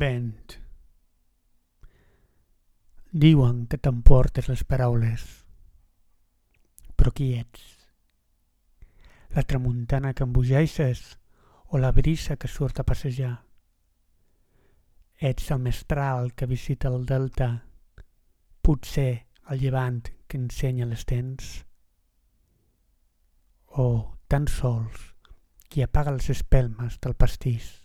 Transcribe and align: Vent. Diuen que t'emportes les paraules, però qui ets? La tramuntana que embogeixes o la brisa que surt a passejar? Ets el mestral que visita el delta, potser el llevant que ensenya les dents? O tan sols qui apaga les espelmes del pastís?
Vent. 0.00 0.54
Diuen 3.12 3.66
que 3.68 3.76
t'emportes 3.76 4.46
les 4.48 4.62
paraules, 4.64 5.24
però 6.96 7.12
qui 7.12 7.26
ets? 7.36 7.66
La 9.36 9.44
tramuntana 9.50 10.14
que 10.16 10.24
embogeixes 10.24 11.02
o 11.68 11.82
la 11.82 11.92
brisa 11.92 12.38
que 12.40 12.48
surt 12.48 12.80
a 12.80 12.86
passejar? 12.88 13.34
Ets 15.20 15.52
el 15.52 15.60
mestral 15.60 16.32
que 16.32 16.48
visita 16.48 16.88
el 16.88 17.04
delta, 17.12 17.50
potser 18.64 19.12
el 19.52 19.60
llevant 19.60 20.00
que 20.24 20.40
ensenya 20.40 20.88
les 20.88 21.04
dents? 21.04 21.52
O 23.76 24.16
tan 24.24 24.48
sols 24.48 25.06
qui 25.68 25.84
apaga 25.84 26.16
les 26.16 26.32
espelmes 26.32 26.96
del 26.96 27.12
pastís? 27.12 27.81